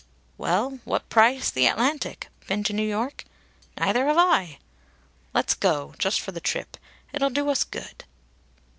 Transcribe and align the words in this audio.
"Well 0.35 0.79
what 0.83 1.09
price 1.09 1.51
the 1.51 1.67
Atlantic? 1.67 2.27
Been 2.47 2.63
to 2.63 2.73
New 2.73 2.81
York?... 2.81 3.23
Neither 3.77 4.07
have 4.07 4.17
I! 4.17 4.57
Let's 5.31 5.53
go. 5.53 5.93
Just 5.99 6.21
for 6.21 6.31
the 6.31 6.41
trip. 6.41 6.75
It'll 7.13 7.29
do 7.29 7.51
us 7.51 7.63
good." 7.63 8.03